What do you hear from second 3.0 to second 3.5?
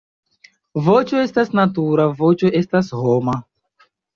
homa.